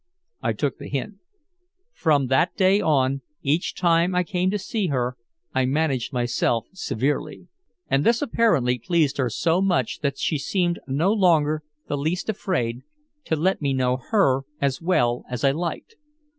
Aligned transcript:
I 0.41 0.53
took 0.53 0.79
the 0.79 0.89
hint. 0.89 1.19
From, 1.93 2.25
that 2.25 2.55
day 2.55 2.81
on, 2.81 3.21
each 3.43 3.75
time 3.75 4.15
I 4.15 4.23
came 4.23 4.49
to 4.49 4.57
see 4.57 4.87
her, 4.87 5.15
I 5.53 5.65
managed 5.65 6.11
myself 6.11 6.65
severely. 6.73 7.49
And 7.87 8.03
this 8.03 8.19
apparently 8.19 8.79
pleased 8.79 9.17
her 9.17 9.29
so 9.29 9.61
much 9.61 9.99
that 9.99 10.17
she 10.17 10.39
seemed 10.39 10.79
no 10.87 11.13
longer 11.13 11.61
the 11.87 11.97
least 11.99 12.29
afraid 12.29 12.81
to 13.25 13.35
let 13.35 13.61
me 13.61 13.73
know 13.73 13.97
her 14.09 14.41
as 14.59 14.81
well 14.81 15.23
as 15.29 15.43
I 15.43 15.51
liked. 15.51 15.93